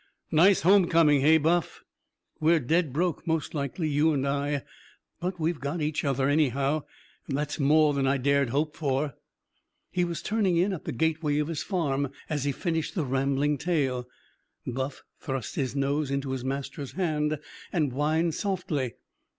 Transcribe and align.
Nice 0.31 0.61
home 0.63 0.87
coming, 0.89 1.21
hey, 1.21 1.37
Buff? 1.37 1.83
We're 2.39 2.59
dead 2.59 2.91
broke, 2.91 3.27
most 3.27 3.53
likely, 3.53 3.87
you 3.87 4.13
and 4.13 4.27
I. 4.27 4.63
But 5.19 5.39
we've 5.39 5.59
got 5.59 5.79
each 5.79 6.03
other, 6.03 6.27
anyhow. 6.27 6.85
And 7.27 7.37
that's 7.37 7.59
more 7.59 7.93
than 7.93 8.07
I 8.07 8.17
dared 8.17 8.49
hope 8.49 8.75
for." 8.75 9.13
He 9.91 10.03
was 10.03 10.23
turning 10.23 10.57
in 10.57 10.73
at 10.73 10.85
the 10.85 10.91
gateway 10.91 11.37
of 11.37 11.49
his 11.49 11.61
farm 11.61 12.11
as 12.31 12.45
he 12.45 12.51
finished 12.51 12.95
the 12.95 13.05
rambling 13.05 13.59
tale. 13.59 14.07
Buff 14.65 15.03
thrust 15.19 15.53
his 15.53 15.75
nose 15.75 16.09
into 16.09 16.31
his 16.31 16.43
master's 16.43 16.93
hand 16.93 17.37
and 17.71 17.93
whined 17.93 18.33
softly. 18.33 18.95